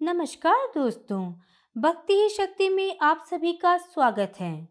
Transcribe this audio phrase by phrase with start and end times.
[0.00, 1.20] नमस्कार दोस्तों,
[1.76, 4.68] भक्ति ही शक्ति में आप सभी का स्वागत है।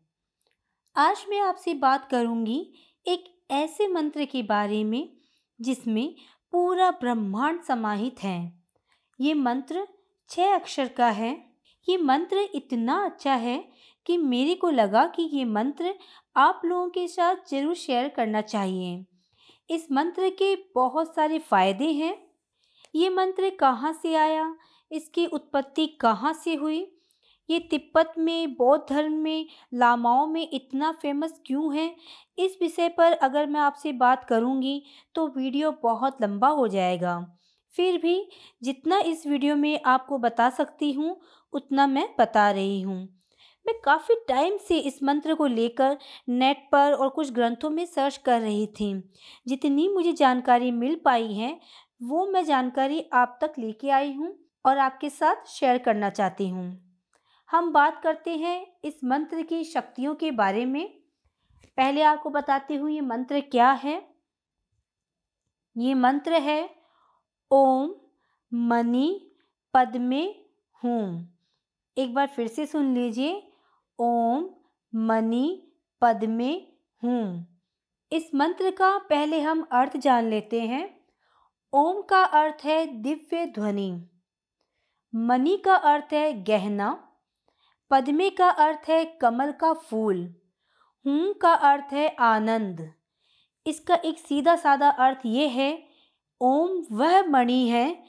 [0.96, 2.58] आज मैं आपसे बात करूँगी
[3.06, 5.10] एक ऐसे मंत्र के बारे में,
[5.60, 6.16] जिसमें
[6.54, 8.62] पूरा ब्रह्मांड समाहित है।
[9.20, 9.86] ये मंत्र
[10.30, 11.32] छह अक्षर का है।
[11.88, 13.58] ये मंत्र इतना अच्छा है
[14.06, 15.94] कि मेरे को लगा कि ये मंत्र
[16.36, 19.06] आप लोगों के साथ ज़रूर शेयर करना चाहिए।
[19.70, 22.16] इस मंत्र के बहुत सारे फ़ायदे हैं।
[22.96, 24.54] ये मंत्र कहाँ से आया?
[24.92, 26.86] इसकी उत्पत्ति कहाँ से हुई?
[27.50, 31.96] ये तिब्बत में, बौद्ध धर्म में, लामाओं में इतना फ़ेमस क्यों है?
[32.40, 34.82] इस विषय पर अगर मैं आपसे बात करूँगी
[35.16, 37.20] तो वीडियो बहुत लंबा हो जाएगा।
[37.74, 38.30] फिर भी
[38.64, 41.20] जितना इस वीडियो में आपको बता सकती हूँ,
[41.54, 42.98] उतना मैं बता रही हूँ।
[43.66, 45.98] मैं काफ़ी टाइम से इस मंत्र को लेकर
[46.30, 48.92] नेट पर और कुछ ग्रंथों में सर्च कर रही थी।
[49.48, 51.60] जितनी मुझे जानकारी मिल पाई है,
[52.04, 54.36] वो मैं जानकारी आप तक लेके आई हूँ।
[54.66, 56.96] और आपके साथ शेयर करना चाहती हूँ।
[57.50, 61.00] हम बात करते हैं इस मंत्र की शक्तियों के बारे में।
[61.78, 64.16] पहले आपको बताती हूँ ये मंत्र क्या है।
[65.78, 66.70] ये मंत्र है,
[67.52, 67.96] ओम
[68.54, 69.32] मनी
[69.74, 70.36] पद्मे
[70.84, 71.36] हूँ।
[71.98, 73.52] एक बार फिर से सुन लीजिए।
[74.00, 74.50] ओम
[74.96, 76.52] मनी पद्मे
[77.04, 77.48] हूँ।
[78.12, 81.00] इस मंत्र का पहले हम अर्थ जान लेते हैं।
[81.74, 83.92] ओम का अर्थ है दिव्य ध्वनि।
[85.14, 86.90] मनी का अर्थ है गहना,
[87.92, 90.18] पद्मे का अर्थ है कमल का फूल,
[91.06, 92.92] हूँ का अर्थ है आनंद।
[93.66, 95.72] इसका एक सीधा साधा अर्थ ये है,
[96.42, 98.04] ओम वह मणि है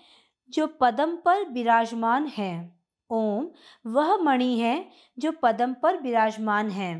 [0.50, 3.48] जो पदम पर विराजमान है। ओम
[3.86, 6.92] वह मणि है जो पदम पर विराजमान है।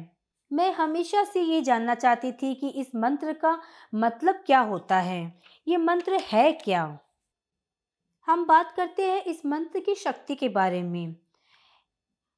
[0.50, 3.58] मैं हमेशा से ये जानना चाहती थी कि इस मंत्र का
[3.94, 5.22] मतलब क्या होता है?
[5.68, 6.98] ये मंत्र है क्या?
[8.26, 11.16] हम बात करते हैं इस मंत्र की शक्ति के बारे में।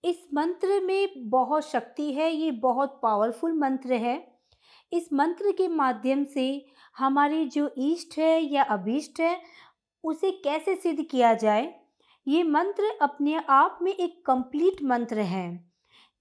[0.05, 4.39] इस मंत्र में बहुत शक्ति है, ये बहुत पावरफुल मंत्र है।
[4.93, 6.67] इस मंत्र के माध्यम से
[6.99, 9.43] हमारी जो इष्ट है या अभीष्ट है,
[10.05, 11.75] उसे कैसे सिद्ध किया जाए?
[12.29, 15.73] ये मंत्र अपने आप में एक कंप्लीट मंत्र है।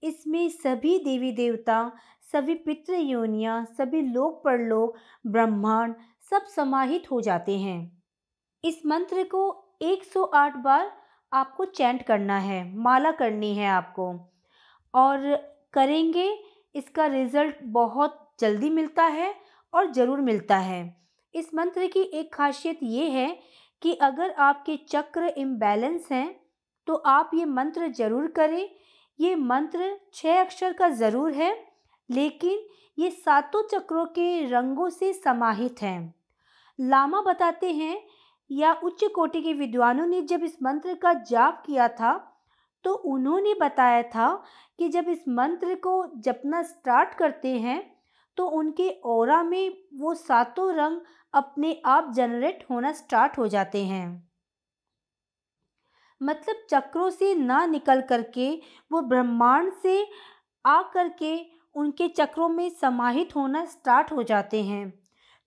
[0.02, 1.92] इसमें सभी देवी देवता,
[2.32, 5.94] सभी पितृ योनियाँ सभी लोक परलोक ब्रह्मांड
[6.30, 8.01] सब समाहित हो जाते हैं।
[8.64, 9.44] इस मंत्र को
[9.82, 10.90] 108 बार
[11.32, 14.12] आपको चैंट करना है, माला करनी है आपको।
[14.94, 15.36] और
[15.74, 16.28] करेंगे,
[16.74, 19.34] इसका रिज़ल्ट बहुत जल्दी मिलता है
[19.72, 20.82] और ज़रूर मिलता है।
[21.34, 23.36] इस मंत्र की एक खासियत ये है
[23.82, 26.34] कि अगर आपके चक्र इम्बैलेंस हैं
[26.88, 28.68] तो आप ये मंत्र ज़रूर करें।
[29.18, 31.52] ये मंत्र छः अक्षर का ज़रूर है,
[32.08, 32.64] लेकिन
[32.98, 36.14] ये सातों चक्रों के रंगों से समाहित हैं।
[36.78, 37.96] लामा बताते हैं
[38.52, 42.12] या उच्च कोटि के विद्वानों ने जब इस मंत्र का जाप किया था
[42.84, 44.34] तो उन्होंने बताया था
[44.78, 47.80] कि जब इस मंत्र को जपना स्टार्ट करते हैं
[48.36, 51.00] तो उनके ओरा में वो सातों रंग
[51.34, 54.32] अपने आप जनरेट होना स्टार्ट हो जाते हैं।
[56.20, 58.54] मतलब चक्रों से ना निकल करके,
[58.92, 60.06] वो ब्रह्मांड से
[60.64, 61.36] आ करके
[61.74, 65.01] उनके चक्रों में समाहित होना स्टार्ट हो जाते हैं।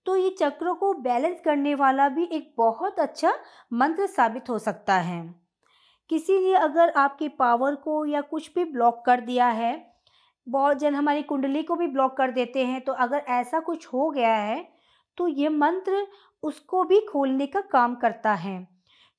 [0.06, 3.32] तो ये चक्रों को बैलेंस करने वाला भी एक बहुत अच्छा
[3.72, 5.22] मंत्र साबित हो सकता है।
[6.10, 9.94] किसी ने अगर आपके पावर को या कुछ भी ब्लॉक कर दिया है,
[10.46, 14.08] बहुत जन हमारी कुंडली को भी ब्लॉक कर देते हैं तो अगर ऐसा कुछ हो
[14.10, 14.64] गया है
[15.18, 16.06] तो ये मंत्र
[16.42, 18.66] उसको भी खोलने का काम करता है।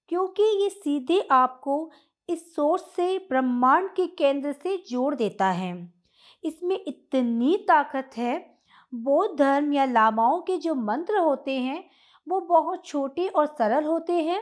[0.10, 1.90] क्योंकि ये सीधे आपको
[2.30, 5.74] इस सोर्स से, ब्रह्मांड के केंद्र से जोड़ देता है।
[6.44, 8.57] इसमें इतनी ताकत है
[8.94, 11.84] बौद्ध धर्म या लामाओं के जो मंत्र होते हैं,
[12.28, 14.42] वो बहुत छोटे और सरल होते हैं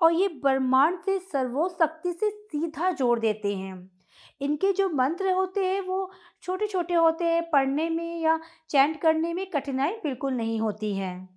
[0.00, 3.90] और ये ब्रह्मांड से सर्वोशक्ति से सीधा जोड़ देते हैं।
[4.40, 6.10] इनके जो मंत्र होते हैं, वो
[6.42, 11.28] छोटे छोटे होते हैं, पढ़ने में या चैंट करने में कठिनाई बिल्कुल नहीं होती है।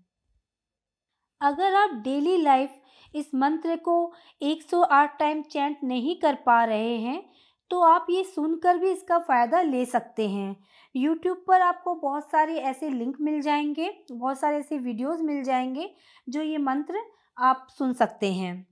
[1.41, 2.81] अगर आप डेली लाइफ
[3.15, 7.29] इस मंत्र को 108 टाइम चैंट नहीं कर पा रहे हैं
[7.71, 10.63] तो आप ये सुनकर भी इसका फ़ायदा ले सकते हैं।
[10.95, 15.95] यूट्यूब पर आपको बहुत सारे ऐसे लिंक मिल जाएँगे, बहुत सारे ऐसे वीडियोस मिल जाएँगे,
[16.29, 16.99] जो ये मंत्र
[17.37, 18.67] आप सुन सकते हैं।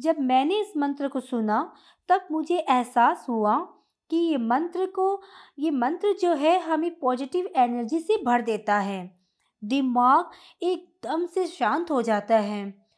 [0.00, 1.74] जब मैंने इस मंत्र को सुना,
[2.08, 3.58] तब मुझे एहसास हुआ
[4.10, 5.22] कि ये मंत्र को,
[5.58, 9.20] ये मंत्र जो है, हमें पॉजिटिव एनर्जी से भर देता है।
[9.64, 10.30] दिमाग
[10.62, 12.89] एकदम से शांत हो जाता है।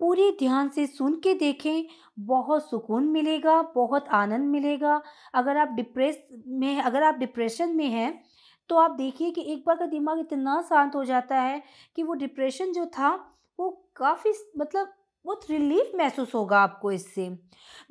[0.00, 1.84] पूरे ध्यान से सुन के देखें,
[2.18, 5.00] बहुत सुकून मिलेगा, बहुत आनंद मिलेगा।
[5.34, 8.22] अगर आप डिप्रेस में, अगर आप डिप्रेशन में हैं
[8.70, 11.62] तो आप देखिए कि एक बार का दिमाग इतना शांत हो जाता है
[11.96, 13.14] कि वो डिप्रेशन जो था,
[13.58, 14.92] वो काफ़ी मतलब
[15.24, 17.28] बहुत रिलीफ महसूस होगा आपको इससे।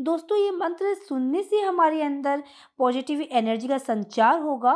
[0.01, 2.43] दोस्तों, ये मंत्र सुनने से हमारे अंदर
[2.79, 4.73] पॉजिटिव एनर्जी का संचार होगा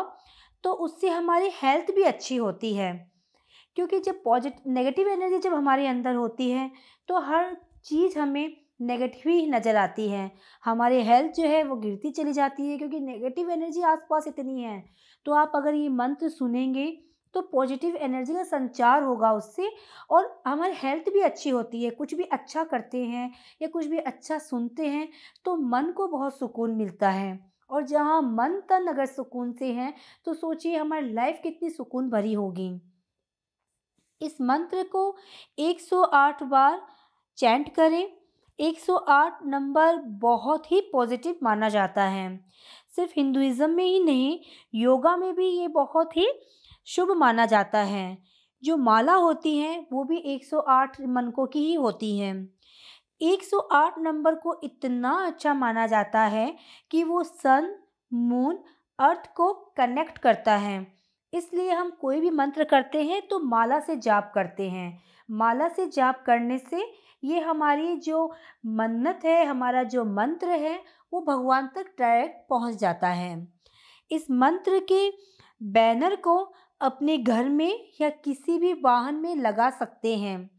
[0.63, 2.91] तो उससे हमारी हेल्थ भी अच्छी होती है।
[3.77, 6.69] क्योंकि जब पॉजिटिव नेगेटिव एनर्जी जब हमारे अंदर होती है
[7.09, 7.55] तो हर
[7.85, 10.31] चीज़ हमें नेगेटिव ही नज़र आती है।
[10.63, 14.83] हमारी हेल्थ जो है, वो गिरती चली जाती है, क्योंकि नेगेटिव एनर्जी आसपास इतनी है।
[15.25, 16.85] तो आप अगर ये मंत्र सुनेंगे
[17.35, 19.69] तो पॉजिटिव एनर्जी का संचार होगा उससे,
[20.09, 23.31] और हमारी हेल्थ भी अच्छी होती है। कुछ भी अच्छा करते हैं,
[23.61, 25.07] या कुछ भी अच्छा सुनते हैं
[25.45, 29.93] तो मन को बहुत सुकून मिलता है। और जहाँ मन तन अगर सुकून से हैं
[30.25, 32.71] तो सोचिए हमारी लाइफ कितनी सुकून भरी होगी।
[34.23, 35.15] इस मंत्र को
[35.59, 36.81] 108 बार
[37.37, 38.11] चैंट करें।
[38.59, 42.45] 108 नंबर बहुत ही पॉजिटिव माना जाता है।
[42.95, 44.39] सिर्फ़ हिंदुज़म में ही नहीं,
[44.75, 46.27] योगा में भी ये बहुत ही
[46.85, 48.17] शुभ माना जाता है।
[48.63, 52.49] जो माला होती हैं, वो भी 108 मनकों की ही होती हैं।
[53.21, 56.55] 108 नंबर को इतना अच्छा माना जाता है
[56.91, 57.79] कि वो सन,
[58.13, 58.63] मून,
[58.99, 60.92] अर्थ को कनेक्ट करता है।
[61.33, 65.87] इसलिए हम कोई भी मंत्र करते हैं तो माला से जाप करते हैं। माला से
[65.87, 66.83] जाप करने से
[67.23, 68.33] ये हमारी जो
[68.65, 70.79] मन्नत है, हमारा जो मंत्र है,
[71.13, 73.47] वो भगवान तक डायरेक्ट पहुँच जाता है।
[74.11, 75.09] इस मंत्र के
[75.61, 76.35] बैनर को
[76.81, 80.52] अपने घर में या किसी भी वाहन में लगा सकते हैं।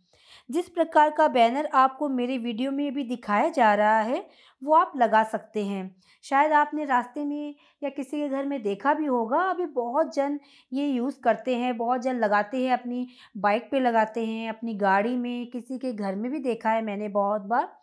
[0.50, 4.26] जिस प्रकार का बैनर आपको मेरे वीडियो में भी दिखाया जा रहा है,
[4.64, 8.94] वो आप लगा सकते हैं। शायद आपने रास्ते में या किसी के घर में देखा
[8.94, 10.40] भी होगा, अभी बहुत जन
[10.72, 15.16] ये यूज़ करते हैं, बहुत जन लगाते हैं, अपनी बाइक पे लगाते हैं, अपनी गाड़ी
[15.16, 17.76] में, किसी के घर में भी देखा है मैंने बहुत बार।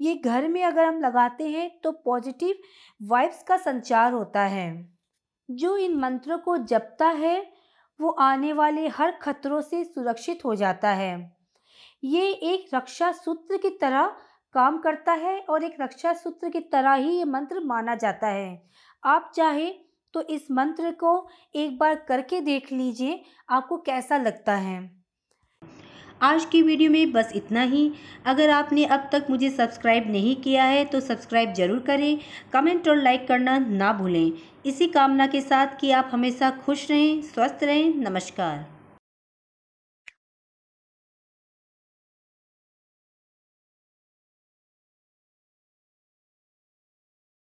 [0.00, 2.54] ये घर में अगर हम लगाते हैं तो पॉजिटिव
[3.02, 4.94] वाइब्स का संचार होता है।
[5.50, 7.52] जो इन मंत्रों को जपता है,
[8.00, 11.33] वो आने वाले हर खतरों से सुरक्षित हो जाता है।
[12.04, 14.06] ये एक रक्षा सूत्र की तरह
[14.54, 18.62] काम करता है और एक रक्षा सूत्र की तरह ही ये मंत्र माना जाता है।
[19.02, 19.70] आप चाहे
[20.14, 21.16] तो इस मंत्र को
[21.54, 23.20] एक बार करके देख लीजिए,
[23.50, 24.90] आपको कैसा लगता है।
[26.22, 27.90] आज की वीडियो में बस इतना ही।
[28.26, 32.18] अगर आपने अब तक मुझे सब्सक्राइब नहीं किया है तो सब्सक्राइब ज़रूर करें,
[32.52, 34.32] कमेंट और लाइक करना ना भूलें।
[34.66, 38.73] इसी कामना के साथ कि आप हमेशा खुश रहें, स्वस्थ रहें। नमस्कार।